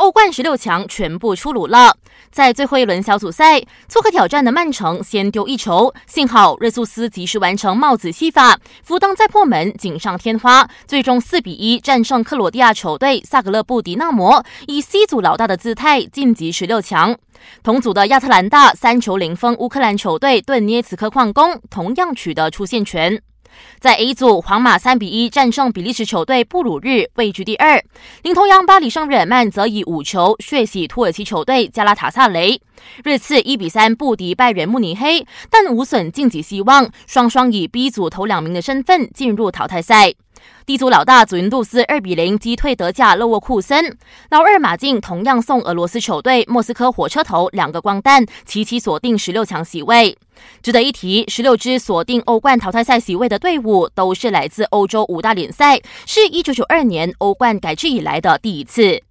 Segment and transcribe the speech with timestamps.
[0.00, 1.94] 欧冠十六强全部出炉了，
[2.32, 17.14] 在最后一轮小组赛，做客挑战的曼城先丢一球，幸好热苏斯及时完成帽子戏法，福登再破门，锦上添花，最终四比一战胜克罗地亚球队萨格勒布迪纳摩，以 C 组老大的姿态晋级十六强。
[17.62, 23.20] 同组的亚特兰大三球零封乌克兰球队顿涅茨克矿工，同样取得出线权。
[23.78, 27.82] 在 A 组，皇马三比一战胜比利时球队布鲁日，位居第二。
[28.22, 32.60] 领头羊巴黎圣日耳曼则以五球血洗土耳其球队加拉塔萨雷。
[33.04, 40.14] 热刺一比三不敌拜仁慕尼黑，但无损晋级希望，双双以 B 组头两名的身份进入淘汰赛。
[40.64, 43.98] D 组老大祖云杜斯二比零击退德甲勒沃库森，
[44.30, 50.16] 老二马竞同样送俄罗斯球队莫斯科火车头两个光蛋，齐齐锁定十六强席位。
[50.62, 59.02] 值得一提，十六支锁定欧冠淘汰赛席位的队伍都是来自欧洲五大联赛，是一九九二年欧冠改制以来的第一次。